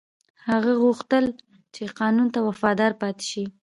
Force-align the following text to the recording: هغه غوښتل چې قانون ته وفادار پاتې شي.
هغه 0.47 0.73
غوښتل 0.83 1.25
چې 1.73 1.83
قانون 1.99 2.27
ته 2.33 2.39
وفادار 2.47 2.91
پاتې 3.01 3.25
شي. 3.31 3.45